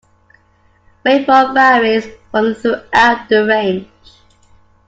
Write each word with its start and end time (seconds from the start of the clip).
Rainfall 1.05 1.53
varies 1.53 2.07
from 2.31 2.55
throughout 2.55 3.29
the 3.29 3.45
range. 3.45 3.87